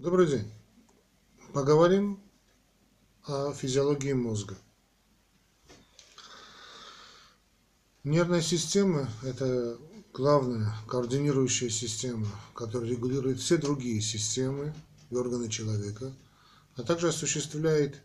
[0.00, 0.50] Добрый день.
[1.52, 2.22] Поговорим
[3.26, 4.56] о физиологии мозга.
[8.02, 9.76] Нервная система– это
[10.14, 14.74] главная координирующая система, которая регулирует все другие системы
[15.10, 16.10] и органы человека,
[16.76, 18.02] а также осуществляет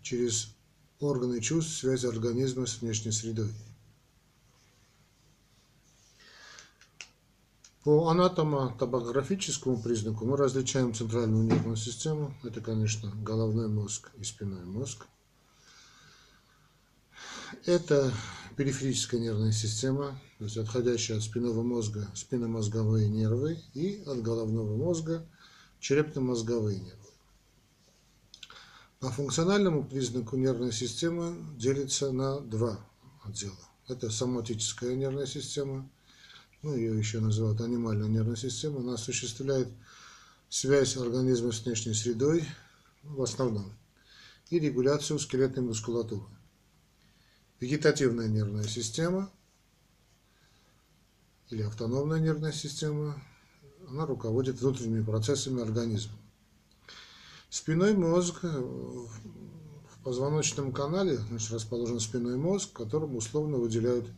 [0.00, 0.56] через
[1.00, 3.52] органы чувств связь организма с внешней средой.
[7.86, 12.34] По анатомо-топографическому признаку мы различаем центральную нервную систему.
[12.42, 15.06] Это, конечно, головной мозг и спинной мозг.
[17.64, 18.12] Это
[18.56, 25.24] периферическая нервная система, то есть отходящая от спинного мозга спинномозговые нервы и от головного мозга
[25.78, 27.10] черепно-мозговые нервы.
[28.98, 32.80] По функциональному признаку нервная система делится на два
[33.22, 33.54] отдела.
[33.86, 35.88] Это соматическая нервная система
[36.62, 39.68] ну, ее еще называют анимальная нервная система, она осуществляет
[40.48, 42.44] связь организма с внешней средой,
[43.02, 43.72] в основном,
[44.50, 46.26] и регуляцию скелетной мускулатуры.
[47.60, 49.30] Вегетативная нервная система
[51.50, 53.22] или автономная нервная система,
[53.88, 56.14] она руководит внутренними процессами организма.
[57.48, 64.10] Спиной мозг э, в позвоночном канале значит, расположен спиной мозг, которому условно выделяют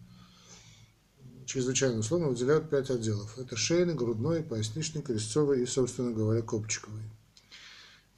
[1.48, 3.38] чрезвычайно условно выделяют пять отделов.
[3.38, 7.02] Это шейный, грудной, поясничный, крестцовый и, собственно говоря, копчиковый.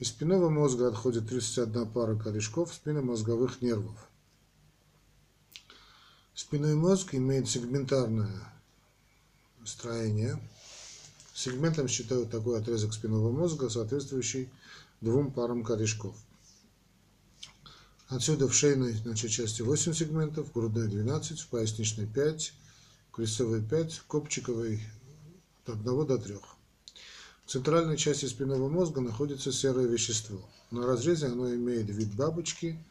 [0.00, 3.96] Из спинного мозга отходит 31 пара корешков спинномозговых нервов.
[6.34, 8.52] Спинной мозг имеет сегментарное
[9.64, 10.42] строение.
[11.32, 14.50] Сегментом считают такой отрезок спинного мозга, соответствующий
[15.00, 16.16] двум парам корешков.
[18.08, 22.54] Отсюда в шейной значит, части 8 сегментов, в грудной 12, в поясничной 5,
[23.20, 24.80] крестовый 5, копчиковый
[25.66, 26.36] от 1 до 3.
[27.44, 30.40] В центральной части спинного мозга находится серое вещество.
[30.70, 32.82] На разрезе оно имеет вид бабочки,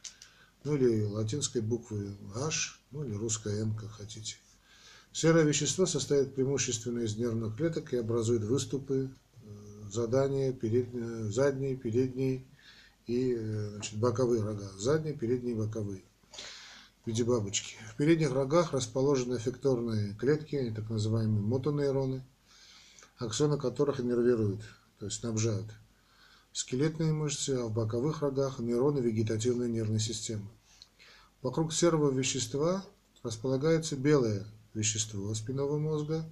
[0.64, 4.36] ну или латинской буквы H, ну или русская N, как хотите.
[5.14, 12.46] Серое вещество состоит преимущественно из нервных клеток и образует выступы, э, задания, передние, задние, передние
[13.08, 14.70] и э, значит, боковые рога.
[14.78, 16.04] Задние, передние, боковые
[17.04, 17.76] в виде бабочки.
[17.94, 22.24] В передних рогах расположены эффекторные клетки, так называемые мотонейроны,
[23.18, 24.62] аксоны которых иннервируют,
[25.00, 25.66] то есть снабжают
[26.52, 30.48] скелетные мышцы, а в боковых рогах нейроны вегетативной нервной системы.
[31.42, 32.84] Вокруг серого вещества
[33.24, 36.26] располагается белое вещество спинного мозга.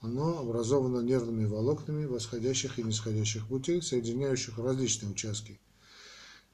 [0.00, 5.60] Оно образовано нервными волокнами восходящих и нисходящих путей, соединяющих различные участки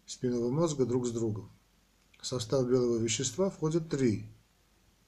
[0.07, 1.51] спинного мозга друг с другом.
[2.23, 4.29] В состав белого вещества входят три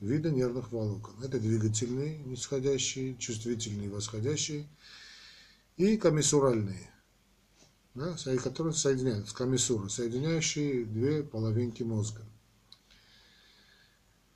[0.00, 1.14] вида нервных волокон.
[1.22, 4.66] Это двигательные, нисходящие, чувствительные, восходящие
[5.76, 6.91] и комиссуральные,
[7.94, 12.22] да, которые соединяют, комиссуры, соединяющие две половинки мозга.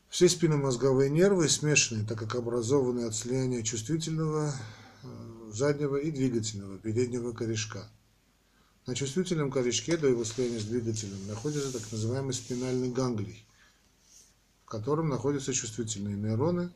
[0.08, 4.54] Все спинномозговые нервы смешаны, так как образованы от слияния чувствительного
[5.02, 7.90] э, заднего и двигательного переднего корешка.
[8.88, 13.44] На чувствительном корешке до его слияния с двигателем находится так называемый спинальный ганглий,
[14.64, 16.70] в котором находятся чувствительные нейроны,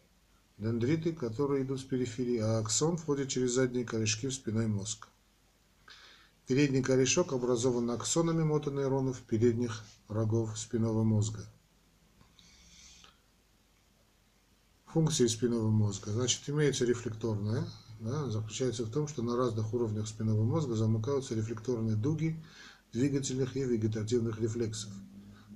[0.58, 5.08] дендриты, которые идут с периферии, а аксон входит через задние корешки в спинной мозг.
[6.46, 11.46] Передний корешок образован аксонами мотонейронов передних рогов спинного мозга.
[14.84, 16.10] Функции спинного мозга.
[16.10, 17.64] Значит, имеется рефлекторная,
[18.02, 22.36] да, заключается в том, что на разных уровнях спинного мозга замыкаются рефлекторные дуги
[22.92, 24.90] двигательных и вегетативных рефлексов.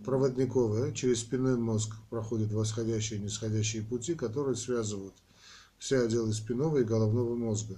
[0.04, 5.14] Проводниковая через спинной мозг проходят восходящие и нисходящие пути, которые связывают
[5.78, 7.76] все отделы спинного и головного мозга.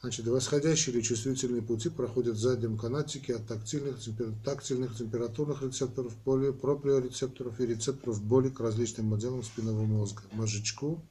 [0.00, 3.98] Значит, восходящие или чувствительные пути проходят в заднем канатике от тактильных,
[4.44, 11.02] тактильных температурных рецепторов, поли, проприорецепторов и рецепторов боли к различным отделам спинного мозга, мозжечку,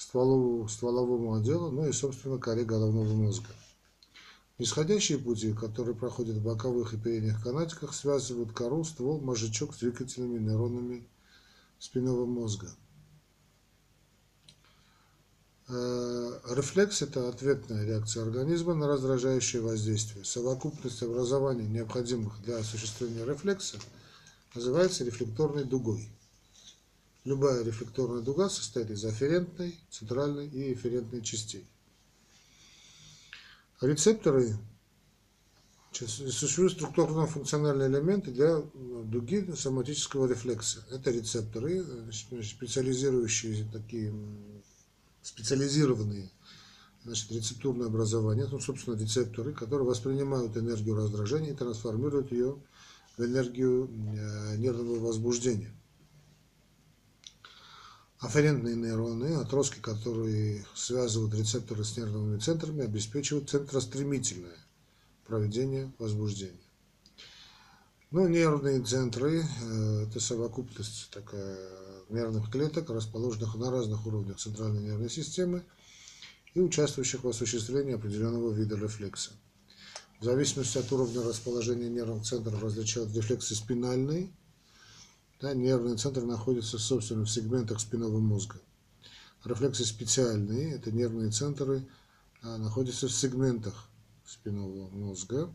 [0.00, 3.50] стволовому, стволовому отделу, ну и, собственно, коре головного мозга.
[4.58, 10.38] Нисходящие пути, которые проходят в боковых и передних канатиках, связывают кору, ствол, мозжечок с двигательными
[10.38, 11.06] нейронами
[11.78, 12.70] спинного мозга.
[15.68, 20.24] Э, рефлекс– это ответная реакция организма на раздражающее воздействие.
[20.24, 23.78] Совокупность образования, необходимых для осуществления рефлекса,
[24.54, 26.08] называется рефлекторной дугой.
[27.24, 31.66] Любая рефлекторная дуга состоит из афферентной, центральной и эфферентной частей.
[33.80, 34.56] Рецепторы
[35.92, 38.60] существуют структурно-функциональные элементы для
[39.04, 40.84] дуги соматического рефлекса.
[40.90, 44.14] Это рецепторы, специализирующие такие
[45.22, 46.30] специализированные
[47.04, 52.58] значит, рецептурное образование, ну, собственно, рецепторы, которые воспринимают энергию раздражения и трансформируют ее
[53.16, 55.74] в энергию э, нервного возбуждения.
[58.20, 64.58] Афферентные нейроны, отростки, которые связывают рецепторы с нервными центрами, обеспечивают центростремительное
[65.26, 66.60] проведение возбуждения.
[68.10, 71.56] Ну, нервные центры э,– это совокупность такая
[72.10, 75.64] нервных клеток, расположенных на разных уровнях центральной нервной системы
[76.52, 79.30] и участвующих в осуществлении определенного вида рефлекса.
[80.18, 84.30] В зависимости от уровня расположения нервных центров различают рефлексы спинальные,
[85.40, 88.60] да, нервные центры находятся, собственно, в сегментах спинного мозга.
[89.44, 91.88] Рефлексы специальные, это нервные центры,
[92.42, 93.88] а, находятся в сегментах
[94.26, 95.52] спинного мозга.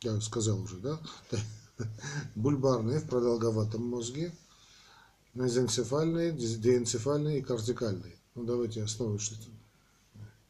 [0.00, 0.98] Я сказал уже, да?
[2.34, 4.32] Бульбарные в продолговатом мозге,
[5.34, 8.16] мезоэнцефальные, диэнцефальные и кортикальные.
[8.34, 9.44] Ну, давайте основы что-то.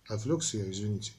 [0.08, 1.12] Отвлекся я, извините.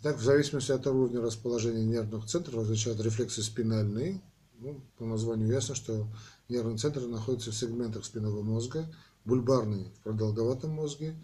[0.00, 4.20] Итак, в зависимости от уровня расположения нервных центров различают рефлексы спинальные,
[4.58, 6.06] ну, по названию ясно, что
[6.48, 8.92] нервный центр находится в сегментах спинного мозга,
[9.24, 11.16] бульбарный в продолговатом мозге,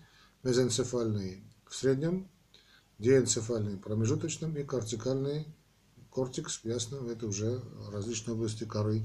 [0.42, 2.28] мезоэнцефальный в среднем,
[2.98, 5.46] диэнцефальный в промежуточном и кортикальный
[6.10, 9.02] кортекс, ясно, это уже различные области коры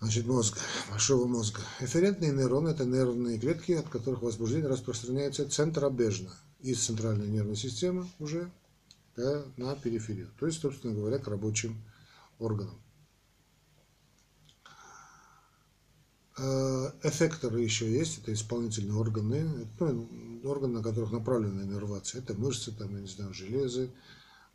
[0.00, 0.58] значит, мозга,
[0.90, 1.60] большого мозга.
[1.80, 6.30] Эферентные нейроны– это нервные клетки, от которых возбуждение распространяется центробежно
[6.60, 8.50] из центральной нервной системы уже
[9.16, 11.82] да, на периферию, то есть, собственно говоря, к рабочим
[12.40, 12.80] органам.
[16.38, 20.08] Э, эффекторы еще есть, это исполнительные органы, ну,
[20.44, 22.22] органы, на которых направлена иннервация.
[22.22, 23.90] Это мышцы, там, я не знаю, железы,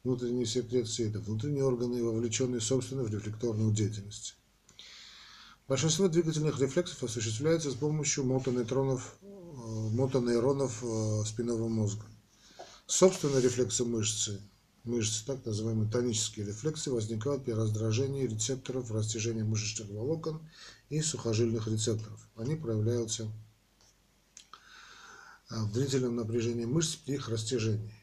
[0.03, 4.35] внутренние секреции, это внутренние органы, вовлеченные, собственно, в рефлекторную деятельность.
[5.67, 12.05] Большинство двигательных рефлексов осуществляется с помощью мотонейтронов, э, мотонейронов э, спинного мозга.
[12.87, 14.41] Собственно, рефлексы мышцы
[14.85, 20.41] мышц, так называемые тонические рефлексы, возникают при раздражении рецепторов растяжения мышечных волокон
[20.89, 22.27] и сухожильных рецепторов.
[22.35, 23.31] Они проявляются
[25.49, 27.93] а, в длительном напряжении мышц при их растяжении.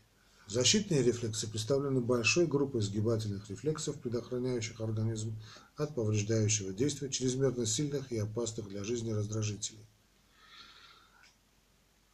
[0.49, 5.35] Защитные рефлексы представлены большой группой сгибательных рефлексов, предохраняющих организм
[5.77, 9.87] от повреждающего действия чрезмерно сильных и опасных для жизни раздражителей.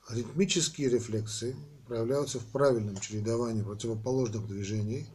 [0.09, 1.57] Ритмические рефлексы
[1.89, 5.07] проявляются в правильном чередовании противоположных движений,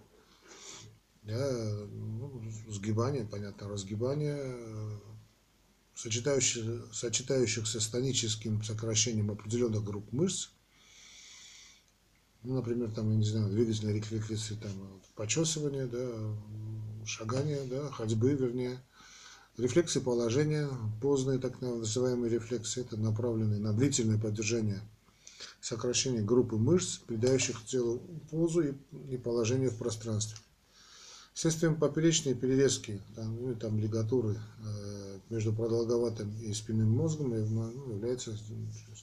[1.21, 1.51] да,
[1.91, 4.55] ну, сгибание, понятно, разгибание,
[5.95, 10.49] сочетающих, сочетающихся с тоническим сокращением определенных групп мышц,
[12.41, 18.81] ну, например, там, я не знаю, двигательные рефлексы, там, почесывание, да, шагание, да, ходьбы, вернее,
[19.55, 20.67] Рефлексы положения,
[20.99, 24.81] поздние так называемые рефлексы, это направленные на длительное поддержание
[25.62, 28.00] сокращение группы мышц, придающих телу
[28.30, 28.74] позу и,
[29.10, 30.38] и положение в пространстве.
[31.34, 38.38] Следствием поперечной перерезки там, ну, там лигатуры э, между продолговатым и спинным мозгом ну, является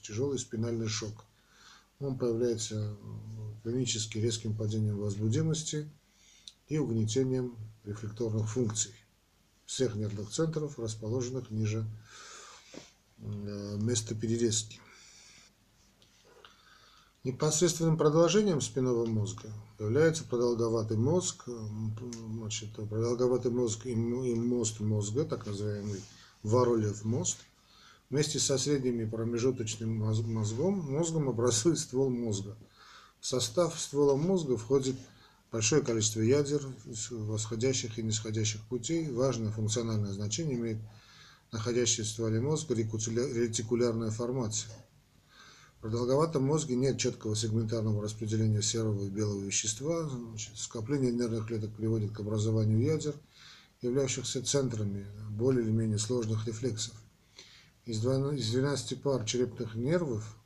[0.01, 1.25] тяжелый спинальный шок.
[1.99, 2.95] Он появляется
[3.63, 5.89] клинически резким падением возбудимости
[6.69, 8.93] и угнетением рефлекторных функций
[9.65, 11.85] всех нервных центров, расположенных ниже
[13.19, 14.79] э, места перерезки.
[17.23, 21.43] Непосредственным продолжением спинного мозга является продолговатый мозг,
[22.33, 26.01] значит, продолговатый мозг и мост мозга, так называемый
[26.41, 27.37] Варолев мост,
[28.09, 32.57] вместе со средним и промежуточным мозгом, мозгом образует ствол мозга.
[33.19, 34.95] В состав ствола мозга входит
[35.51, 36.65] большое количество ядер,
[37.11, 39.11] восходящих и нисходящих путей.
[39.11, 40.79] Важное функциональное значение имеет
[41.51, 44.73] находящаяся в стволе мозга ретикулярная формация.
[45.81, 50.07] В продолговатом мозге нет четкого сегментарного распределения серого и белого вещества.
[50.07, 53.15] Значит, скопление нервных клеток приводит к образованию ядер,
[53.81, 56.93] являющихся центрами более или менее сложных рефлексов.
[57.85, 60.37] Из 12 пар черепных нервов,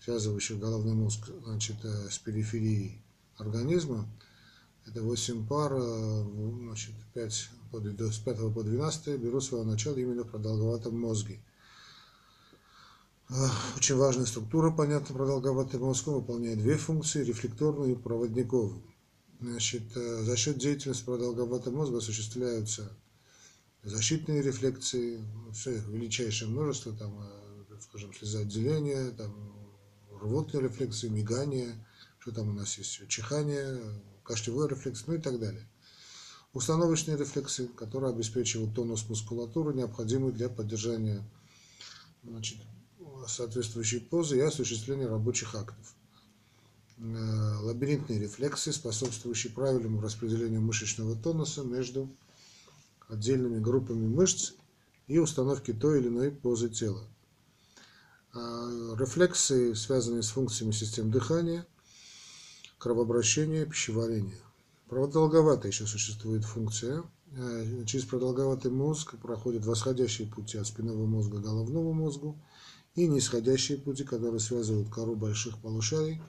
[0.00, 3.00] связывающих головной мозг значит, э, с периферией
[3.36, 4.08] организма,
[4.84, 6.24] это 8 пар, э,
[6.64, 11.38] значит, 5, с 5 по 12 берут свое начало именно в продолговатом мозге.
[13.28, 18.80] Очень важная структура, понятно, продолговатый мозг выполняет две функции, рефлекторную и проводниковую.
[19.40, 22.96] Значит, э, за счет деятельности продолговатого мозга осуществляются
[23.82, 25.20] защитные рефлекции,
[25.52, 29.32] все их величайшее множество, там, э, скажем, слезоотделение, там,
[30.20, 31.84] рвотные рефлексы, мигание,
[32.20, 33.80] что там у нас есть, чихание,
[34.22, 35.68] кашлевой рефлекс, ну и так далее.
[36.52, 41.28] Установочные рефлексы, которые обеспечивают тонус мускулатуры, необходимый для поддержания
[42.22, 42.58] значит,
[43.28, 45.94] соответствующей позы и осуществления рабочих актов.
[46.98, 52.08] Э, лабиринтные рефлексы, способствующие правильному распределению мышечного тонуса между
[53.08, 54.54] отдельными группами мышц
[55.06, 57.06] и установке той или иной позы тела.
[58.34, 61.66] Э, рефлексы, связанные с функциями систем дыхания,
[62.78, 64.38] кровообращения, пищеварения.
[64.88, 67.02] Продолговатая еще существует функция.
[67.32, 72.38] Э, через продолговатый мозг проходят восходящие пути от спинного мозга к головному мозгу
[72.96, 76.20] и нисходящие пути, которые связывают кору больших полушарий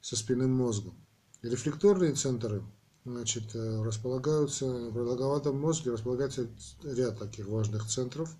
[0.00, 0.94] со спинным мозгом.
[1.40, 2.62] Рефлекторные центры
[3.04, 6.48] значит, э, располагаются в продолговатом мозге, располагается
[6.84, 8.36] ряд таких важных центров.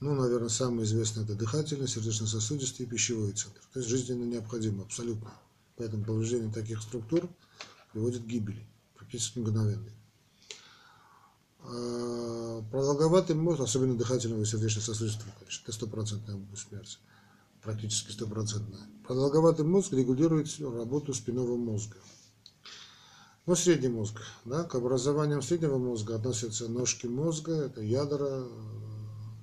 [0.00, 3.60] Ну, наверное, самый известный это дыхательный, сердечно-сосудистый и пищевой центр.
[3.72, 5.32] То есть жизненно необходимо, абсолютно.
[5.76, 7.30] Поэтому повреждение таких структур
[7.92, 9.92] приводит к гибели, практически мгновенной.
[11.68, 16.98] А, продолговатый мозг, особенно дыхательного и сердечно-сосудистого, конечно, это стопроцентная смерть
[17.66, 18.80] практически стопроцентная.
[19.04, 21.96] Продолговатый мозг регулирует работу спинного мозга.
[23.44, 24.20] Ну, средний мозг.
[24.44, 28.44] Да, к образованиям среднего мозга относятся ножки мозга, это ядра,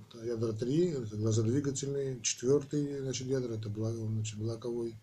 [0.08, 4.96] это ядра 3, это глазодвигательные, четвертый значит, ядра, это значит, блоковой,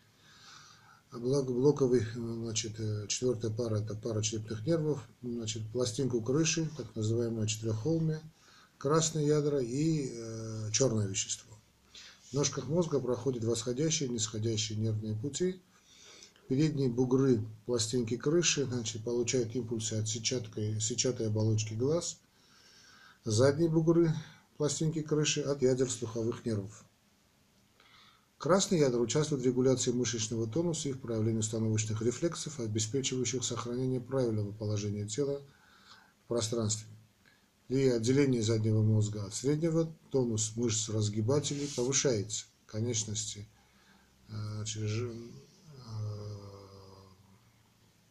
[1.18, 2.76] блоковый, значит,
[3.08, 8.20] четвертая пара, это пара черепных нервов, значит, пластинку крыши, так называемое четыреххолмие,
[8.78, 11.50] красные ядра и э, черное вещество.
[12.30, 15.60] В ножках мозга проходят восходящие и нисходящие нервные пути.
[16.48, 22.18] Передние бугры пластинки крыши значит, получают импульсы от сетчаткой, сетчатой оболочки глаз.
[23.24, 24.12] Задние бугры
[24.56, 26.84] пластинки крыши от ядер слуховых нервов.
[28.40, 34.50] Красные ядра участвуют в регуляции мышечного тонуса и в проявлении установочных рефлексов, обеспечивающих сохранение правильного
[34.50, 35.42] положения тела
[36.24, 36.86] в пространстве.
[37.68, 42.46] При отделении заднего мозга от среднего тонус мышц разгибателей повышается.
[42.64, 43.46] Конечности
[44.30, 45.12] э, э,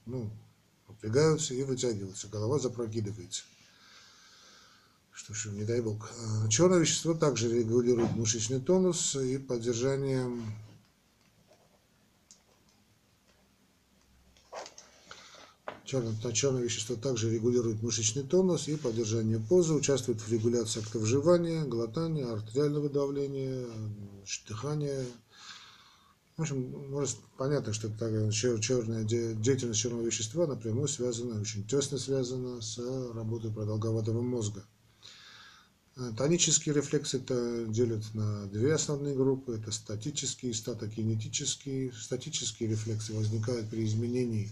[0.06, 0.30] ну,
[0.88, 2.28] напрягаются и вытягиваются.
[2.28, 3.46] Голова запрокидывается.
[5.20, 6.10] Что ж, не дай бог.
[6.18, 10.26] Э, черное вещество также регулирует мышечный тонус и поддержание
[15.84, 21.66] Черное, черное вещество также регулирует мышечный тонус и поддержание позы, участвует в регуляции актов жевания,
[21.66, 23.66] глотания, артериального давления,
[24.48, 25.04] дыхания.
[26.38, 32.62] В общем, может, понятно, что такая черная деятельность черного вещества напрямую связана, очень тесно связана
[32.62, 32.78] с
[33.14, 34.64] работой продолговатого мозга.
[36.18, 39.58] Тонические рефлексы это делят на две основные группы.
[39.62, 41.92] Это статические и статокинетические.
[41.92, 44.50] Статические рефлексы возникают при изменении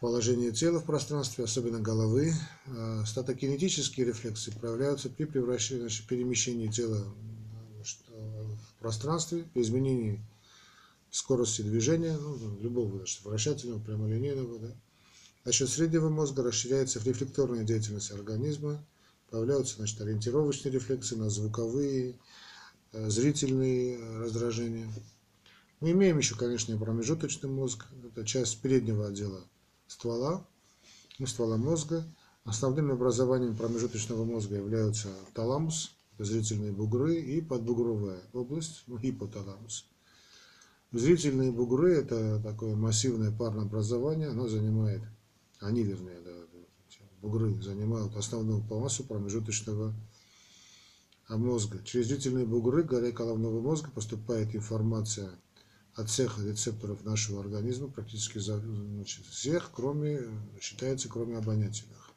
[0.00, 2.32] положение тела в пространстве, особенно головы.
[2.66, 7.04] А, статокинетические рефлексы проявляются при превращении, перемещении тела
[7.82, 10.20] в пространстве, при изменении
[11.10, 14.58] скорости движения, ну, любого значит, вращательного, прямолинейного.
[14.58, 14.72] Да.
[15.44, 18.84] За счет среднего мозга расширяется рефлекторная деятельность организма,
[19.30, 22.18] появляются значит, ориентировочные рефлексы на звуковые,
[22.92, 24.88] э, зрительные раздражения.
[25.80, 27.86] Мы имеем еще, конечно, и промежуточный мозг.
[28.04, 29.40] Это часть переднего отдела
[29.86, 30.46] ствола,
[31.18, 32.04] ну, ствола мозга.
[32.44, 39.86] Основным образованием промежуточного мозга являются таламус, зрительные бугры и подбугровая область, ну, гипоталамус.
[40.92, 45.02] Зрительные бугры– это такое массивное парное образование, оно занимает,
[45.60, 46.20] они, вернее,
[47.20, 49.94] бугры занимают основную массу промежуточного
[51.28, 51.82] мозга.
[51.84, 55.30] Через зрительные бугры горе головного мозга поступает информация
[55.94, 60.22] от всех рецепторов нашего организма, практически значит, всех, кроме,
[60.60, 62.10] считается, кроме обонятельных.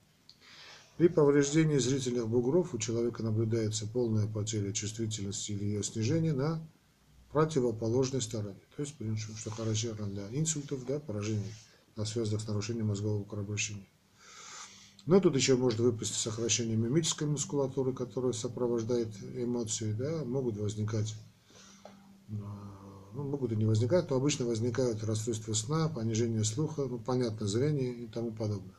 [0.98, 6.62] При повреждении зрительных бугров у человека наблюдается полная потеря чувствительности или ее снижение на
[7.31, 8.62] противоположной стороне.
[8.75, 8.95] То есть,
[9.39, 11.51] что характерно для инсультов, да, поражений
[11.95, 13.88] на связанных с нарушением мозгового кровообращения.
[15.05, 21.15] Но тут еще может выпасть сокращение мимической мускулатуры, которая сопровождает эмоции, да, могут возникать
[23.13, 27.93] ну, могут и не возникать, то обычно возникают расстройства сна, понижение слуха, ну, понятно, зрение
[27.93, 28.75] и тому подобное.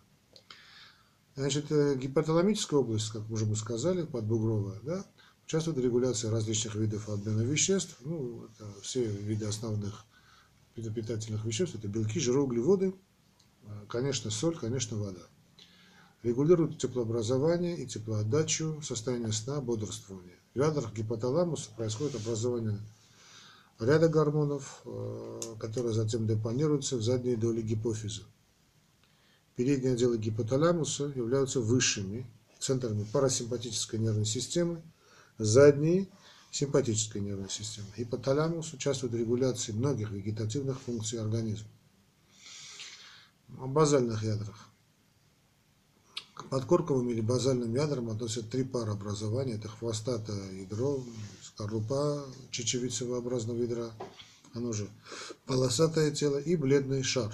[1.37, 5.05] Значит, э, гипоталамическая область, как уже мы сказали, подбугровая, да,
[5.45, 10.05] участвует в регуляции различных видов обмена веществ, ну, это все виды основных
[10.75, 12.95] питательных веществ, это белки, жиры, углеводы,
[13.63, 15.23] э, конечно, соль, конечно, вода.
[16.25, 20.39] Регулирует теплообразование и теплоотдачу, состояние сна, бодрствование.
[20.55, 22.81] В ядрах гипоталамуса происходит образование
[23.79, 28.23] ряда гормонов, э, которые затем депонируются в задней доле гипофиза.
[29.55, 32.27] Передние отделы гипоталамуса являются высшими
[32.59, 34.81] центрами парасимпатической нервной системы,
[35.37, 36.09] задней
[36.51, 37.89] симпатической нервной системы.
[37.99, 41.69] Гипоталамус участвует в регуляции многих вегетативных функций организма.
[43.59, 44.71] О базальных ядрах.
[46.35, 49.55] К подкорковым или базальным ядрам относят три пары образования.
[49.55, 51.03] Это хвостатое ядро,
[51.43, 53.91] скорлупа чечевицеобразного ядра,
[54.53, 54.89] оно же
[55.47, 57.33] полосатое тело и бледный шар.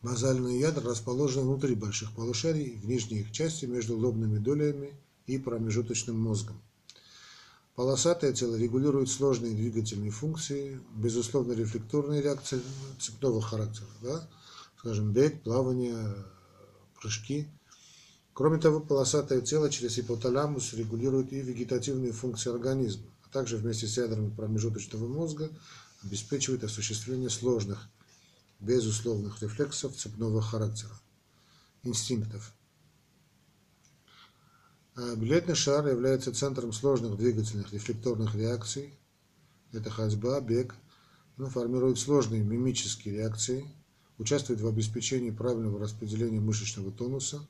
[0.00, 4.92] Базальные ядра расположены внутри больших полушарий, в нижней их части между лобными долями
[5.26, 6.60] и промежуточным мозгом.
[7.74, 12.60] Полосатое тело регулирует сложные двигательные функции, безусловно, рефлекторные реакции
[13.00, 14.28] цепного характера, да?
[14.76, 16.14] скажем, бег, плавание,
[17.04, 17.46] прыжки.
[18.32, 23.98] Кроме того, полосатое тело через гипоталамус регулирует и вегетативные функции организма, а также вместе с
[23.98, 25.50] ядрами промежуточного мозга
[26.02, 27.88] обеспечивает осуществление сложных,
[28.58, 30.98] безусловных рефлексов цепного характера,
[31.82, 32.52] инстинктов.
[34.96, 38.98] А билетный шар является центром сложных двигательных рефлекторных реакций.
[39.72, 40.74] Это ходьба, бег.
[41.36, 43.68] Он формирует сложные мимические реакции,
[44.18, 47.46] участвует в обеспечении правильного распределения мышечного тонуса.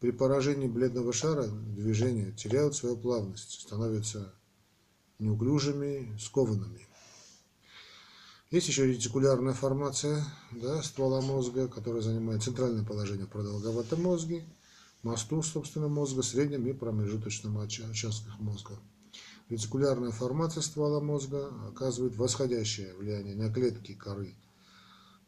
[0.00, 4.34] При поражении бледного шара движения теряют свою плавность, становятся
[5.18, 6.86] неуклюжими, скованными.
[8.50, 14.44] Есть еще ретикулярная формация да, ствола мозга, которая занимает центральное положение в продолговатом мозге
[15.02, 18.78] мосту, собственно, мозга, среднем и промежуточном участках мозга.
[19.48, 24.34] Ретикулярная формация ствола мозга оказывает восходящее влияние на клетки коры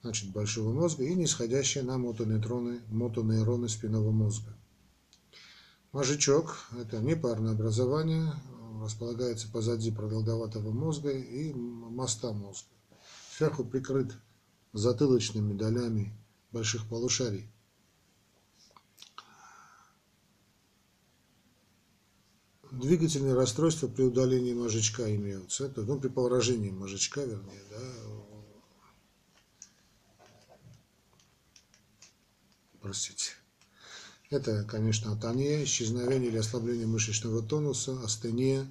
[0.02, 4.56] значит, большого мозга и нисходящее на мотонейроны, мотонейроны спинного мозга.
[5.92, 8.32] Мозжечок– это непарное образование,
[8.82, 12.68] располагается позади продолговатого мозга и моста мозга.
[13.36, 14.14] Сверху прикрыт
[14.72, 16.12] затылочными долями
[16.52, 17.50] больших полушарий.
[22.70, 25.66] двигательные расстройства при удалении мозжечка имеются.
[25.66, 27.78] Это, ну, при поражении мозжечка, вернее, да.
[32.88, 33.32] Простите.
[34.30, 38.66] Это, конечно, атония, исчезновение или ослабление мышечного тонуса, астения,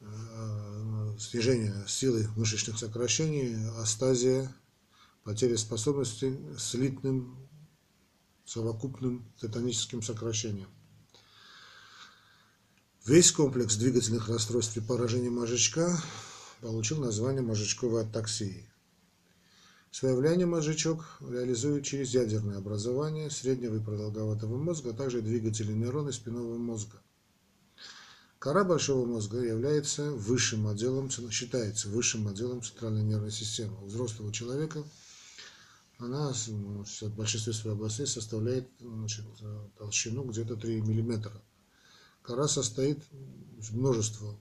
[0.00, 4.52] э, снижение силы мышечных сокращений, астазия,
[5.22, 7.48] потеря способности слитным
[8.44, 10.68] совокупным тетаническим сокращением.
[13.06, 15.96] Весь комплекс двигательных расстройств при поражении мозжечка
[16.60, 18.71] получил название мозжечковой атаксии.
[19.92, 26.14] Свое влияние мозжечок реализует через ядерное образование среднего и продолговатого мозга, а также двигатели нейроны
[26.14, 27.02] спинного мозга.
[28.38, 33.76] Кора большого мозга является высшим отделом, считается высшим отделом центральной нервной системы.
[33.82, 34.82] У взрослого человека
[35.98, 39.26] она в большинстве своих областей составляет значит,
[39.76, 41.38] толщину где-то 3 миллиметра.
[42.22, 43.02] Кора состоит
[43.58, 44.38] из множества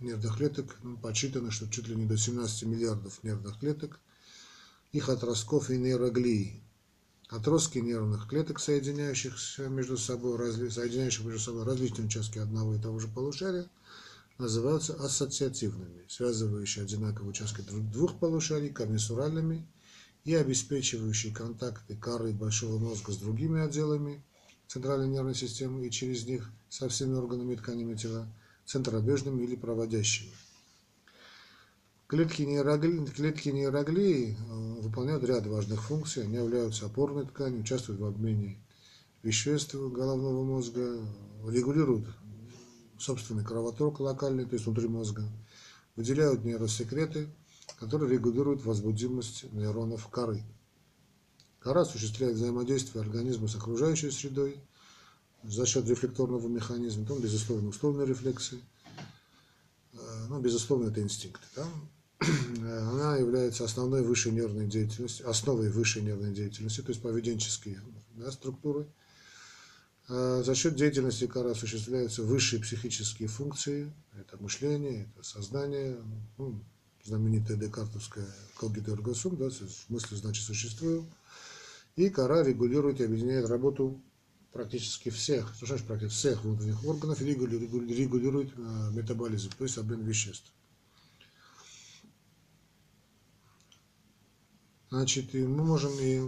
[0.00, 4.00] нервных клеток, ну, подсчитано, что чуть ли не до 17 миллиардов нервных клеток,
[4.92, 6.62] их отростков и нейроглии.
[7.28, 12.98] Отростки нервных клеток, соединяющихся между собой, разли, соединяющих между собой различные участки одного и того
[12.98, 13.68] же полушария,
[14.38, 19.66] называются ассоциативными, связывающие одинаковые участки двух полушарий комиссуральными
[20.24, 24.24] и обеспечивающие контакты коры большого мозга с другими отделами
[24.66, 28.26] центральной нервной системы и через них со всеми органами и тканями тела,
[28.64, 30.32] центробежными или проводящими.
[32.08, 36.22] Клетки нейроглии, клетки нейроглии э, выполняют ряд важных функций.
[36.22, 38.58] Они являются опорной тканью, участвуют в обмене
[39.22, 41.04] веществ головного мозга,
[41.46, 42.06] регулируют
[42.98, 45.22] собственный кровоток локальный, то есть внутри мозга,
[45.96, 47.28] выделяют нейросекреты,
[47.78, 50.42] которые регулируют возбудимость нейронов коры.
[51.60, 54.58] Кора осуществляет взаимодействие организма с окружающей средой
[55.42, 58.62] за счет рефлекторного механизма, там, безусловно, условной рефлексы,
[59.92, 61.44] э, ну, безусловно, это инстинкты.
[61.54, 61.66] Да?
[62.20, 67.80] Она является основной высшей нервной деятельностью, основой высшей нервной деятельности, то есть поведенческие
[68.16, 68.86] да, структуры.
[70.08, 75.96] А за счет деятельности кора осуществляются высшие психические функции, это мышление, это сознание,
[76.38, 76.60] ну,
[77.04, 78.26] знаменитая декартовская
[78.58, 79.48] когито эрго сум, да,
[79.88, 81.06] мысли значит существую,
[81.94, 84.00] и кора регулирует и объединяет работу
[84.52, 90.52] практически всех, что значит практически всех внутренних органов, регулирует э, метаболизм, то есть обмен веществ.
[94.90, 96.18] Значит, и мы можем и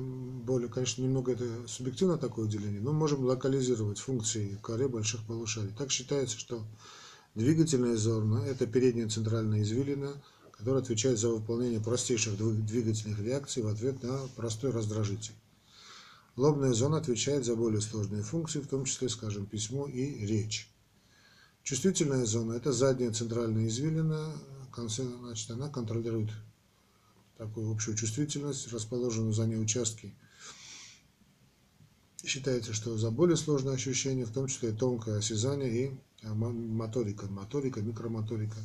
[0.43, 5.73] более, конечно, немного это субъективно такое деление, но можем локализировать функции в коре больших полушарий.
[5.77, 6.67] Так считается, что
[7.35, 14.03] двигательная зона– это передняя центральная извилина, которая отвечает за выполнение простейших двигательных реакций в ответ
[14.03, 15.33] на простой раздражитель.
[16.37, 20.69] Лобная зона отвечает за более сложные функции, в том числе, скажем, письмо и речь.
[21.63, 24.35] Чувствительная зона– это задняя центральная извилина,
[24.77, 26.31] значит, она контролирует
[27.41, 30.15] такую общую чувствительность, расположенную за ней участки.
[32.23, 35.91] Считается, что за более сложные ощущения, в том числе тонкое осязание и
[36.23, 38.59] а, моторика, моторика, микромоторика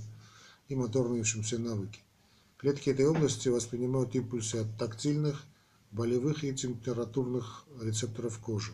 [0.67, 2.01] и моторные в все навыки.
[2.57, 5.45] Клетки этой области воспринимают импульсы от тактильных,
[5.91, 8.73] болевых и температурных рецепторов кожи.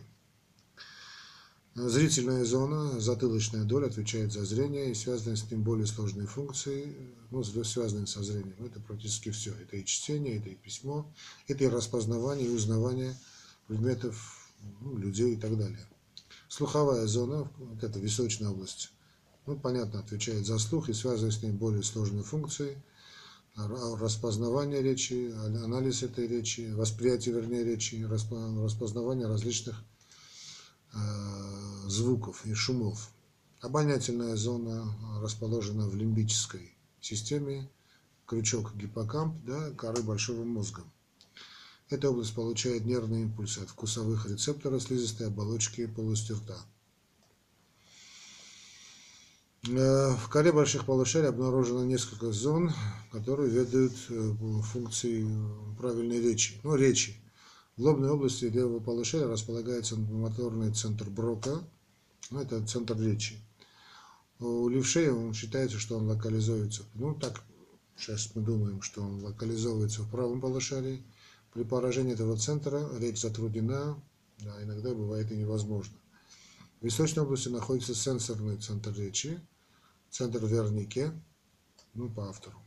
[1.74, 6.94] Зрительная зона, затылочная доля отвечает за зрение и связанные с ним более сложные функции,
[7.30, 8.62] ну, связанные со зрением.
[8.62, 9.54] Это практически все.
[9.54, 11.10] Это и чтение, это и письмо,
[11.48, 13.16] это и распознавание, и узнавание
[13.68, 14.50] предметов,
[14.82, 15.86] ну, людей и так далее.
[16.48, 18.92] Слуховая зона, вот эта височная область,
[19.46, 22.82] ну, понятно, отвечает за слух и связанные с ним более сложные функции,
[23.56, 25.32] распознавание речи,
[25.64, 29.82] анализ этой речи, восприятие, вернее, речи, распознавание различных
[31.86, 33.10] звуков и шумов.
[33.60, 37.70] Обонятельная зона расположена в лимбической системе,
[38.26, 40.82] крючок гиппокамп, да, коры большого мозга.
[41.90, 46.56] Эта область получает нервные импульсы от вкусовых рецепторов слизистой оболочки полости рта.
[49.68, 52.72] Э, в коре больших полушарий обнаружено несколько зон,
[53.12, 54.34] которые ведают э,
[54.72, 55.24] функции
[55.78, 57.21] правильной речи, ну, речи.
[57.82, 61.64] Лобной области левого полушария располагается моторный центр Брока,
[62.30, 63.40] ну, это центр речи.
[64.38, 67.42] У левшея он считается, что он локализуется, ну так,
[67.96, 71.02] сейчас мы думаем, что он локализуется в правом полушарии.
[71.52, 74.00] При поражении этого центра речь затруднена,
[74.38, 75.98] да, иногда бывает и невозможно.
[76.80, 79.40] В височной области находится сенсорный центр речи,
[80.08, 81.12] центр вернике,
[81.94, 82.62] ну по автору.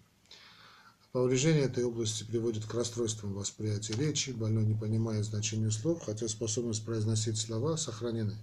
[1.15, 6.83] Повреждение этой области приводит к расстройствам восприятия речи, больной не понимает значения слов, хотя способность
[6.83, 8.35] произносить слова сохранены.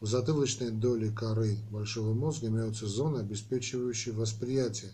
[0.00, 4.90] В затылочной доле коры большого мозга имеются зоны, обеспечивающие восприятие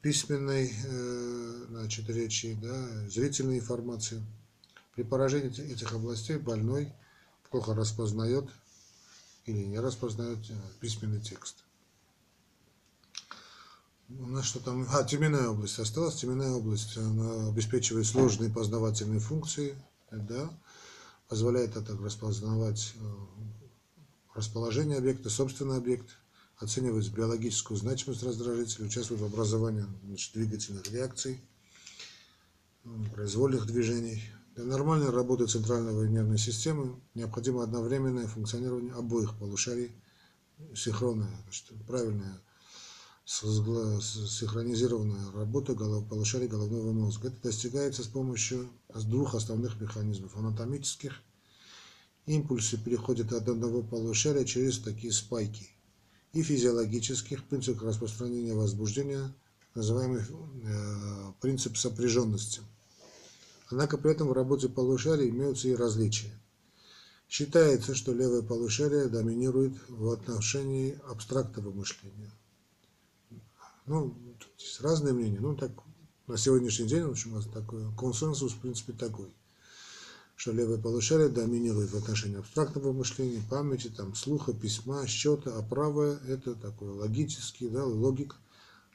[0.00, 4.24] письменной э, значит, речи, да, зрительной информации.
[4.94, 6.90] При поражении этих областей больной
[7.50, 8.48] плохо распознает
[9.44, 11.56] или не распознает э, письменный текст.
[14.10, 14.86] У нас что там?
[14.90, 16.14] А, теменная область осталась.
[16.14, 19.76] Теменная область она обеспечивает сложные познавательные функции,
[20.10, 20.50] да,
[21.28, 23.14] позволяет это распознавать э,
[24.34, 26.08] расположение объекта, собственный объект,
[26.56, 31.42] оценивать биологическую значимость раздражителя, участвует в образовании значит, двигательных реакций,
[33.14, 34.22] произвольных движений.
[34.56, 39.92] Для нормальной работы центральной нервной системы необходимо одновременное функционирование обоих полушарий,
[40.74, 42.40] синхронное, значит, правильное
[43.28, 47.28] синхронизированная работа полушарий головного мозга.
[47.28, 50.36] Это достигается с помощью двух основных механизмов.
[50.36, 51.20] Анатомических
[52.24, 55.68] импульсы переходят от одного полушария через такие спайки.
[56.32, 59.34] И физиологических принцип распространения возбуждения,
[59.74, 62.62] называемый э, принцип сопряженности.
[63.68, 66.32] Однако при этом в работе полушарий имеются и различия.
[67.28, 72.32] Считается, что левое полушарие доминирует в отношении абстрактного мышления,
[73.88, 74.14] ну,
[74.58, 75.40] есть разные мнения.
[75.40, 75.72] Ну, так
[76.26, 79.32] на сегодняшний день, в общем, у нас такой консенсус, в принципе, такой,
[80.36, 86.18] что левое полушарие доминирует в отношении абстрактного мышления, памяти, там, слуха, письма, счета, а правое–
[86.28, 88.36] это такой логический, да, логик,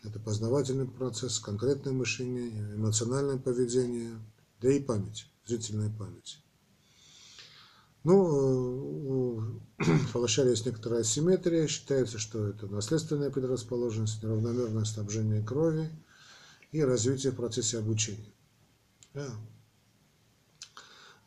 [0.03, 4.19] это познавательный процесс, конкретное мышление, эмоциональное поведение,
[4.61, 6.42] да и память, зрительная память.
[8.03, 9.43] Ну, у
[10.13, 11.67] полушария есть некоторая асимметрия.
[11.67, 15.89] Считается, что это наследственная предрасположенность, неравномерное снабжение крови
[16.71, 18.33] и развитие в процессе обучения.
[19.13, 19.27] Да.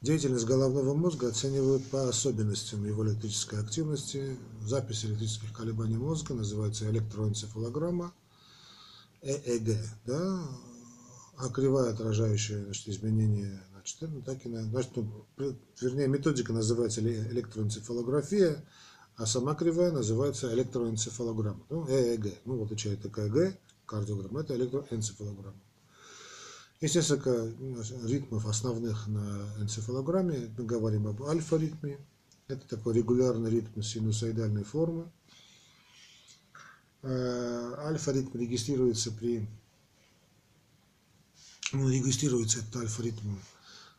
[0.02, 4.36] Деятельность головного мозга оценивают по особенностям его электрической активности.
[4.62, 8.12] Запись электрических колебаний мозга называется электроэнцефалограмма,
[9.22, 10.46] ЭЭГ, да,
[11.38, 15.26] а кривая, отражающая значит, изменения 4, так и, значит, ну,
[15.80, 18.64] вернее, методика называется электроэнцефалография,
[19.16, 21.64] а сама кривая называется электроэнцефалограмма.
[21.70, 25.60] Ну, ЭЭГ, ну, вот отличает ЭКГ, кардиограмма, это электроэнцефалограмма.
[26.80, 27.50] Есть несколько
[28.04, 30.52] ритмов основных на энцефалограмме.
[30.58, 31.98] Мы говорим об альфа-ритме.
[32.48, 35.10] Это такой регулярный ритм синусоидальной формы.
[37.02, 39.48] Э, альфа-ритм регистрируется при
[41.72, 43.36] ну, регистрируется этот альфа-ритм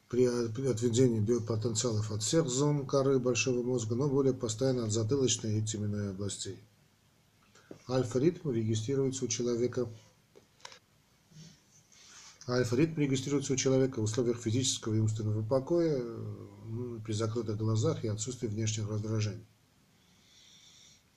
[0.10, 5.66] при отведении биопотенциалов от всех зон коры большого мозга, но более постоянно от затылочной и
[5.66, 6.58] теменной областей.
[7.90, 9.90] Альфа-ритм регистрируется у человека
[12.50, 16.02] Альфа-ритм регистрируется у человека в условиях физического и умственного покоя,
[17.04, 19.46] при закрытых глазах и отсутствии внешних раздражений.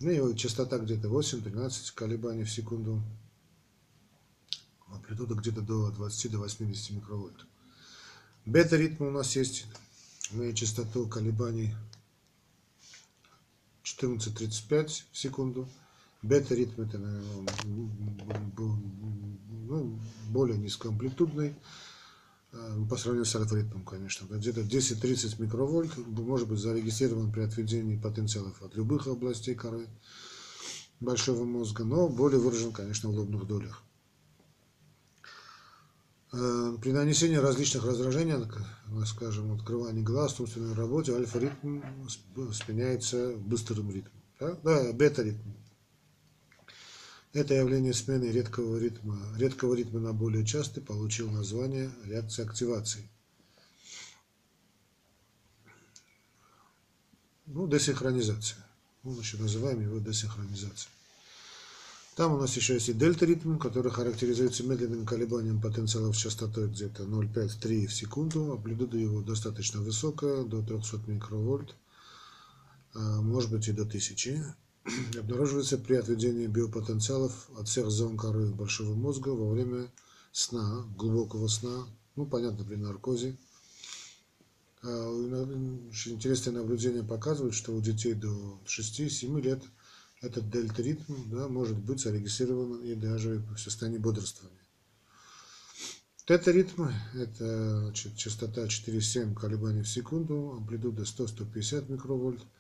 [0.01, 3.01] Ну и частота где-то 8-13 колебаний в секунду.
[4.89, 7.47] Амплитуда где-то до 20 до 80 микровольт.
[8.47, 9.67] Бета-ритм у нас есть.
[10.33, 11.75] Мы частоту колебаний
[13.85, 15.69] 14-35 в секунду.
[16.23, 16.99] Бета-ритм это
[19.69, 19.99] ну,
[20.29, 21.55] более низкоамплитудный
[22.53, 24.27] э, по сравнению с альфа-ритмом, конечно.
[24.27, 29.87] Где-то 10-30 микровольт может быть зарегистрирован при отведении потенциалов от любых областей коры
[31.01, 33.83] большого мозга, но более выражен, конечно, в лобных долях.
[36.33, 38.35] Э, при нанесении различных раздражений,
[39.05, 41.83] скажем, открывании глаз, умственной работе, альфа-ритм
[42.53, 44.23] сменяется быстрым ритмом.
[44.39, 45.51] Да, да бета-ритм.
[47.33, 53.09] Это явление смены редкого ритма, редкого ритма на более частый получил название реакция активации.
[57.47, 58.65] Ну, десинхронизация.
[59.03, 60.93] Мы еще называем его десинхронизацией.
[62.17, 67.05] Там у нас еще есть и дельта-ритм, который характеризуется медленным колебанием потенциалов с частотой где-то
[67.05, 68.53] 0,5-3 в секунду.
[68.53, 71.75] Амплитуда его достаточно высокая, до 300 микровольт,
[72.95, 74.55] а, может быть и до 1000
[75.19, 79.89] обнаруживается при отведении биопотенциалов от всех зон коры большого мозга во время
[80.33, 83.37] сна, глубокого сна, ну, понятно, при наркозе.
[84.83, 85.09] А,
[85.89, 89.63] очень интересное наблюдение показывает, что у детей до 6-7 лет
[90.21, 94.59] этот дельта-ритм да, может быть зарегистрирован и даже в состоянии бодрствования.
[96.27, 102.41] Тета-ритм– это значит, частота 4,7 колебаний в секунду, амплитуда 100-150 микровольт–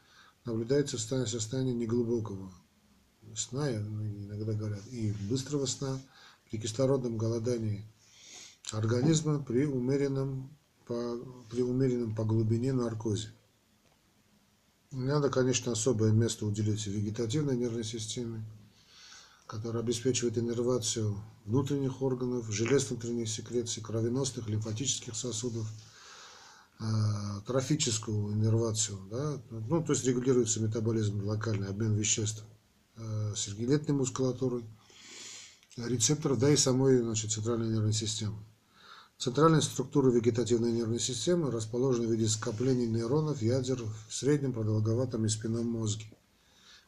[0.44, 2.52] наблюдается в состоянии неглубокого
[3.36, 6.00] сна, иногда говорят, и быстрого сна,
[6.50, 7.84] при кислородном голодании
[8.72, 11.16] организма при умеренном по,
[11.50, 13.28] при умеренном по глубине наркозе.
[14.92, 18.44] Надо, конечно, особое место уделить вегетативной нервной системе,
[19.46, 25.66] которая обеспечивает иннервацию внутренних органов, желез внутренних секреций, кровеносных, лимфатических сосудов–
[26.83, 32.42] Э, трофическую иннервацию, да, ну, то есть регулируется метаболизм, локальный обмен веществ
[32.96, 34.62] э, сергелетной мускулатуры,
[35.76, 38.38] рецепторов, да и самой значит, центральной нервной системы.
[39.20, 45.28] Центральная структура вегетативной нервной системы расположена в виде скоплений нейронов, ядер в среднем продолговатом и
[45.28, 46.06] спинном мозге,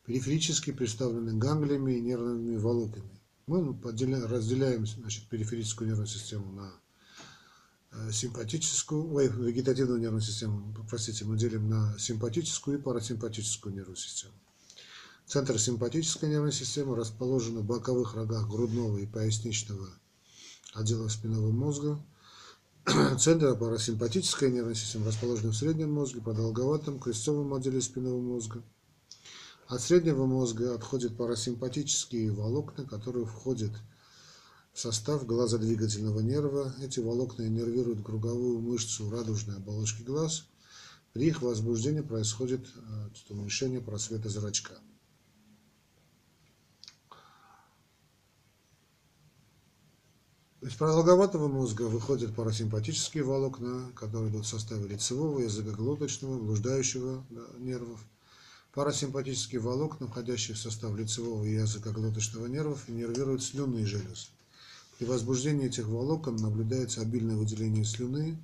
[0.05, 3.21] периферически представлены ганглиями и нервными волокнами.
[3.47, 3.79] Мы
[4.27, 6.73] разделяем значит, периферическую нервную систему на
[7.95, 14.33] Э, симпатическую, ой, вегетативную нервную систему, простите, мы делим на симпатическую и парасимпатическую нервную систему.
[15.27, 19.91] Центр симпатической нервной системы расположен в боковых рогах грудного и поясничного
[20.73, 22.03] отдела спинного мозга.
[23.19, 28.61] Центр парасимпатической нервной системы расположен в среднем мозге, продолговатом крестцовом отделе спинного мозга.
[29.69, 33.71] От среднего мозга отходят парасимпатические волокна, которые входят
[34.73, 36.75] в состав глазодвигательного нерва.
[36.83, 40.47] Эти волокна иннервируют круговую мышцу радужной оболочки глаз.
[41.13, 44.75] При их возбуждении происходит э, уменьшение просвета зрачка.
[50.63, 57.25] Из продолговатого мозга выходят парасимпатические волокна, которые идут в составе лицевого, языкоглоточного, блуждающего
[57.59, 57.99] нервов.
[58.73, 64.29] Парасимпатические волокна, входящие в состав лицевого и языкоглоточного нервов, иннервируют слюнные железы.
[64.99, 68.39] При возбуждении этих волокон наблюдается обильное выделение слюны.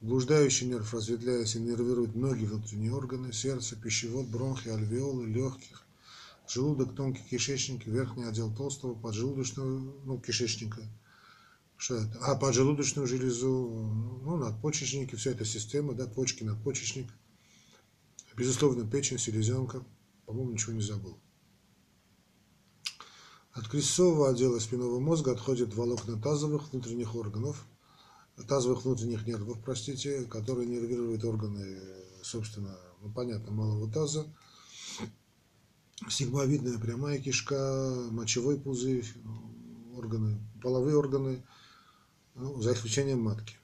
[0.00, 5.82] Блуждающий нерв, разветвляясь, иннервирует многие внутренние органы, сердце, пищевод, бронхи, альвеолы, легких,
[6.46, 10.80] желудок, тонкий кишечник, верхний отдел толстого, поджелудочного ну, кишечника.
[11.84, 12.18] Что это?
[12.22, 13.68] А, поджелудочную железу,
[14.22, 17.12] ну, надпочечники, вся эта система, да, почки, надпочечник.
[18.34, 19.84] Безусловно, печень, селезенка.
[20.24, 21.20] По-моему, ничего не забыл.
[23.52, 27.66] От крестцового отдела спинного мозга отходят волокна тазовых внутренних органов,
[28.48, 31.82] тазовых внутренних нервов, простите, которые нервируют органы,
[32.22, 34.34] собственно, ну, понятно, малого таза,
[36.08, 39.06] сигмовидная прямая кишка, мочевой пузырь,
[39.94, 41.44] органы, половые органы,
[42.34, 43.56] ну, за исключением матки.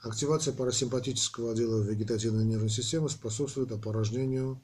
[0.00, 4.60] Активация парасимпатического отдела вегетативной нервной системы способствует опорожнению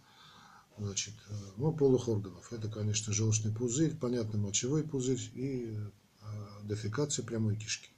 [0.78, 2.52] значит, э, ну, полых органов.
[2.52, 6.24] Это, конечно, желчный пузырь, понятно, мочевой пузырь и э,
[6.64, 7.90] дефекация прямой кишки.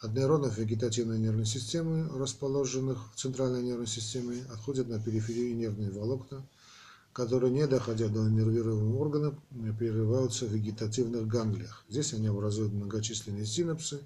[0.00, 6.46] От нейронов вегетативной нервной системы, расположенных в центральной нервной системе, отходят на периферию нервные волокна,
[7.12, 9.34] которые, не доходя до нервируемого органа,
[9.76, 11.84] прерываются в вегетативных ганглиях.
[11.88, 14.00] Здесь они образуют многочисленные синапсы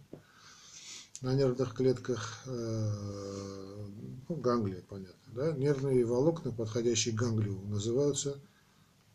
[1.22, 3.86] на нервных клетках, э,
[4.28, 5.32] ну, ганглии, понятно.
[5.32, 5.52] Да?
[5.52, 8.40] Нервные волокна, подходящие к ганглию, называются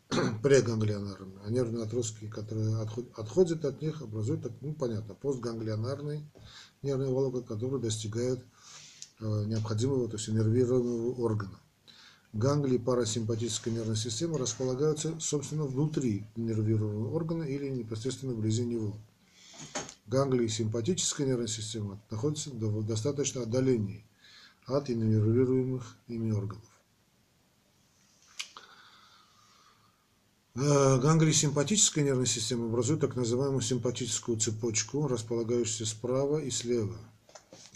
[0.42, 6.26] преганглионарными, а нервные отростки, которые отходят от них, образуют, ну понятно, постганглионарные
[6.82, 8.40] нервные волокна, которые достигают
[9.20, 11.58] э, необходимого, то есть иннервируемого органа.
[12.32, 18.96] Ганглии парасимпатической нервной системы располагаются, собственно, внутри нервируемого органа или непосредственно вблизи него.
[20.08, 24.06] Ганглии симпатической нервной системы находятся в достаточно отдалении
[24.66, 26.64] от иннервируемых ими органов.
[30.54, 36.96] Э, ганглии симпатической нервной системы образуют так называемую симпатическую цепочку, располагающуюся справа и слева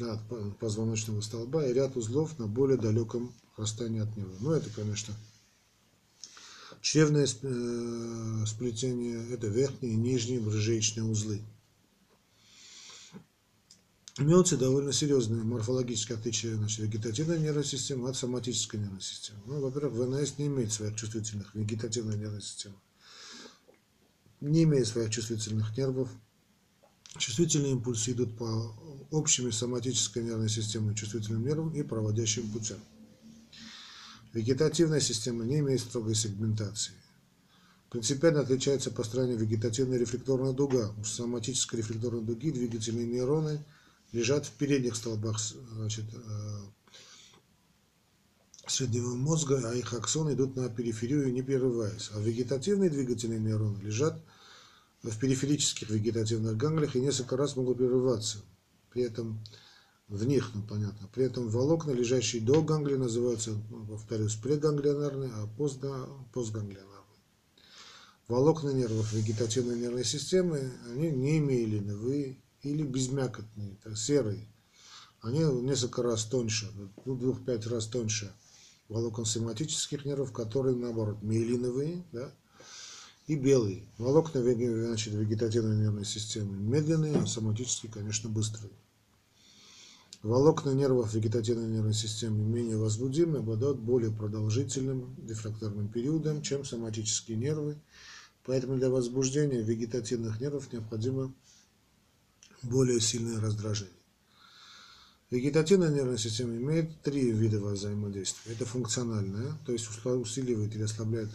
[0.01, 4.33] от позвоночного столба и ряд узлов на более далеком расстоянии от него.
[4.40, 5.14] Ну, это, конечно,
[6.81, 11.42] чревное э, сплетение, это верхние и нижние брыжеечные узлы.
[14.18, 19.40] Имеются довольно серьезные морфологические отличия значит, вегетативной нервной системы от соматической нервной системы.
[19.46, 22.75] Ну, во-первых, ВНС не имеет своих чувствительных, вегетативной нервной системы.
[24.42, 26.11] Не имеет своих чувствительных нервов.
[27.16, 28.77] Чувствительные импульсы идут по
[29.11, 32.81] общими соматической нервной системой, чувствительным нервам и проводящим путям.
[34.35, 36.92] Вегетативная система не имеет строгой сегментации.
[37.88, 40.92] Принципиально отличается по стороне вегетативная рефлекторная дуга.
[40.98, 43.64] У соматической рефлекторной дуги двигательные нейроны–
[44.12, 46.59] лежат в передних столбах значит, э,
[48.66, 52.11] среднего мозга, а их аксоны идут на периферию, не прерываясь.
[52.14, 54.22] А вегетативные двигательные нейроны лежат
[55.03, 58.38] в периферических вегетативных ганглиях и несколько раз могут прерываться.
[58.90, 59.42] При этом
[60.09, 65.48] в них, ну понятно, при этом волокна, лежащие до ганглии, называются, ну, повторюсь, преганглионарные, а
[65.57, 66.92] постганглионарные.
[68.29, 74.48] Волокна нервов вегетативной нервной системы, они не имели линовые или безмякотные, серые.
[75.20, 76.70] Они несколько раз тоньше,
[77.05, 78.33] ну, двух-пять раз тоньше
[78.88, 82.31] волокон соматических нервов, которые, наоборот, миелиновые, да,
[83.27, 83.85] и белые.
[83.98, 88.72] Волокна значит, вегетативной нервной системы медленные, а соматические, конечно, быстрые.
[90.22, 97.81] Волокна нервов вегетативной нервной системы менее возбудимы, обладают более продолжительным дифракторным периодом, чем соматические нервы,
[98.44, 101.35] поэтому для возбуждения вегетативных нервов необходимо
[102.62, 103.94] более сильное раздражение.
[105.31, 108.53] Вегетативная нервная система имеет три вида взаимодействия.
[108.53, 111.31] Это функциональная, то есть усиливает или ослабляет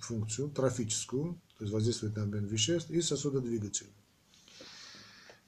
[0.00, 3.94] функцию, трофическую, то есть воздействует на обмен веществ, и сосудодвигательную.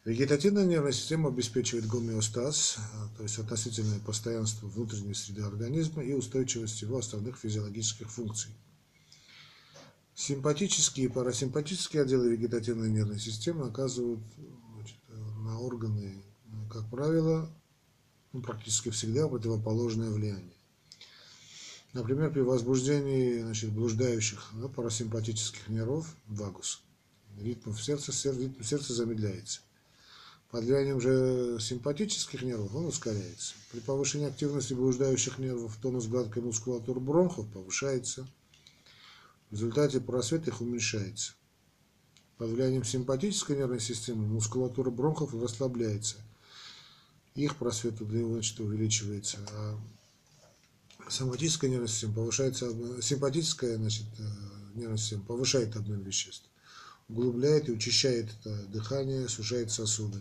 [0.05, 2.77] Вегетативная нервная система обеспечивает гомеостаз,
[3.17, 8.53] то есть относительное постоянство внутренней среды организма и устойчивость его остальных физиологических функций.
[10.15, 14.21] Симпатические и парасимпатические отделы вегетативной нервной системы оказывают
[15.43, 16.23] на органы,
[16.71, 17.51] как правило,
[18.33, 20.57] ну, практически всегда противоположное влияние.
[21.93, 26.83] Например, при возбуждении значит, блуждающих да, парасимпатических нервов, вагус,
[27.39, 29.61] ритмов сердца, ритм сердца замедляется.
[30.51, 33.55] Под влиянием же симпатических нервов он ускоряется.
[33.71, 38.27] При повышении активности блуждающих нервов тонус гладкой мускулатуры бронхов повышается.
[39.51, 41.35] В результате просвет их уменьшается.
[42.43, 46.17] Под влиянием симпатической нервной системы мускулатура бронхов расслабляется.
[47.37, 49.39] Их просвет значит, увеличивается.
[49.53, 49.79] А
[51.09, 52.69] соматическая нервная система повышается,
[53.01, 54.25] симпатическая значит, э,
[54.75, 56.51] нервная система повышает обмен веществ,
[57.09, 58.33] углубляет и учащает
[58.73, 60.19] дыхание, сужает сосуды.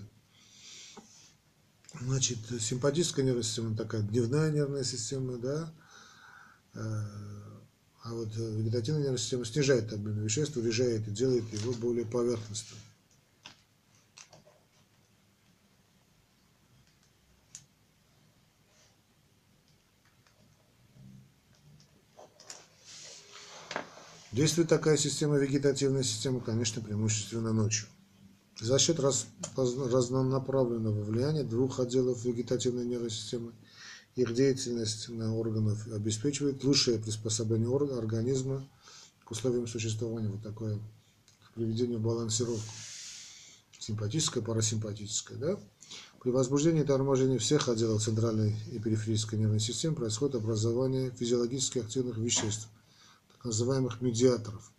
[2.01, 5.73] Значит, симпатическая нервная система такая дневная нервная система, да,
[6.75, 7.40] э,
[8.03, 12.79] а вот э, вегетативная нервная система снижает обмен веществ, урежает и делает его более поверхностным.
[24.31, 27.87] Действует такая система, вегетативная система, конечно, преимущественно ночью.
[28.59, 33.51] За счет раз, разнонаправленного влияния двух отделов вегетативной нервной системы–
[34.15, 38.67] их деятельность на органов обеспечивает лучшее приспособление организма
[39.23, 40.77] к условиям существования, вот такое
[41.45, 42.63] к приведению балансировку
[43.81, 45.37] симпатическое, парасимпатическое.
[45.37, 45.59] Да?
[46.21, 52.17] При возбуждении и торможении всех отделов центральной и периферической нервной системы происходит образование физиологически активных
[52.17, 52.67] веществ,
[53.31, 54.71] так называемых медиаторов.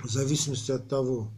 [0.00, 1.30] В зависимости от того,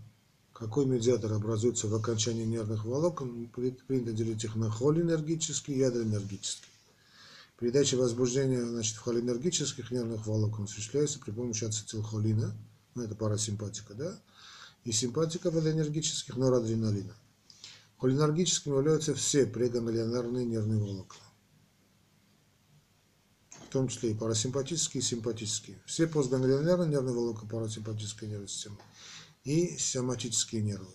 [0.60, 6.68] какой медиатор образуется в окончании нервных волокон, принято делить их на холинергические и адреnergические.
[7.58, 12.54] Передача возбуждения значит, в холинергических нервных волокон осуществляется при помощи ацетилхолина,
[12.94, 14.20] ну, это парасимпатика, да,
[14.84, 17.14] и симпатика в адреnergических норадреналина.
[17.96, 21.22] Холинергическими являются все преганглионарные нервные волокна.
[23.66, 25.78] в том числе и парасимпатические, и симпатические.
[25.86, 28.76] Все постганглионарные нервные волокна парасимпатической нервной системы
[29.44, 30.92] и соматические нервы.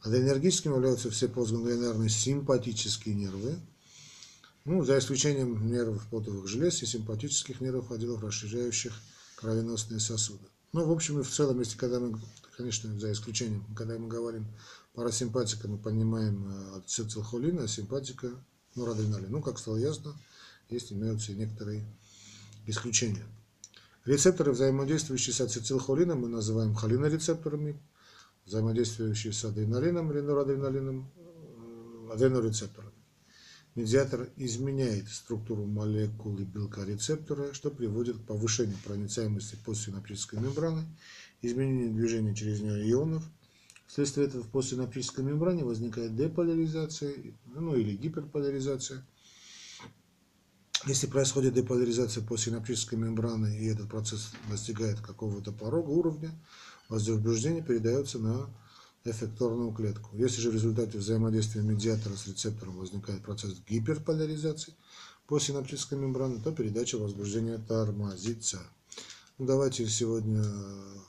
[0.00, 3.58] Адренергическими являются все постганглионарные симпатические нервы,
[4.64, 8.92] ну, за исключением нервов потовых желез и симпатических нервов отделов, расширяющих
[9.36, 10.44] кровеносные сосуды.
[10.72, 12.18] Ну, в общем и в целом, если когда мы,
[12.56, 14.46] конечно, за исключением, когда мы говорим
[14.94, 18.30] парасимпатика, мы понимаем э, ацетилхолин, а симпатика
[18.74, 19.30] норадреналин.
[19.30, 20.14] Ну, как стало ясно,
[20.68, 21.84] есть имеются некоторые
[22.66, 23.26] исключения.
[24.04, 27.80] Рецепторы, взаимодействующие с ацетилхолином, мы называем холинорецепторами,
[28.44, 32.92] взаимодействующие с адреналином или норадреналином, э, адренорецепторами.
[33.76, 40.82] Медиатор изменяет структуру молекулы белка рецептора, что приводит к повышению проницаемости постсинаптической мембраны,
[41.40, 43.22] изменению движения через нее ионов.
[43.86, 47.14] Вследствие этого в постсинаптической мембране возникает деполяризация,
[47.46, 49.06] ну или гиперполяризация.
[50.86, 56.32] Если происходит деполяризация постсинаптической мембраны и этот процесс достигает какого-то порога, уровня,
[56.88, 58.50] возбуждение передается на
[59.04, 60.10] эффекторную клетку.
[60.16, 64.74] Если же в результате взаимодействия медиатора с рецептором возникает процесс гиперполяризации
[65.28, 68.60] по синаптической мембране, то передача возбуждения тормозится.
[69.38, 70.44] Ну, давайте сегодня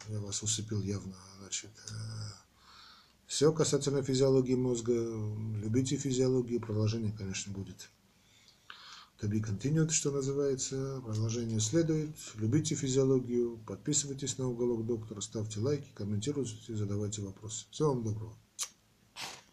[0.10, 1.16] я вас усыпил явно.
[1.40, 1.94] Значит, э,
[3.26, 4.94] все касательно физиологии мозга.
[4.94, 6.62] Любите физиологию.
[6.62, 7.90] Продолжение, конечно, будет.
[9.24, 11.02] To be continued, что называется.
[11.06, 12.10] Продолжение следует.
[12.36, 13.58] Любите физиологию.
[13.66, 15.22] Подписывайтесь на уголок доктора.
[15.22, 17.66] Ставьте лайки, комментируйте, задавайте вопросы.
[17.72, 18.36] Всего вам доброго.